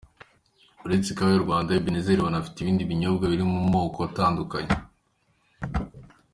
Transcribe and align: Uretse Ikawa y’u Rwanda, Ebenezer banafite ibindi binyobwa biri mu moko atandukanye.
Uretse 0.85 1.09
Ikawa 1.11 1.31
y’u 1.33 1.45
Rwanda, 1.45 1.75
Ebenezer 1.79 2.19
banafite 2.25 2.57
ibindi 2.59 2.89
binyobwa 2.89 3.25
biri 3.31 3.43
mu 3.51 3.59
moko 3.73 3.99
atandukanye. 4.09 4.73